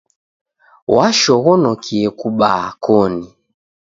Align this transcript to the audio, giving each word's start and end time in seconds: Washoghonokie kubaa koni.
Washoghonokie 0.95 2.07
kubaa 2.19 2.65
koni. 2.83 3.25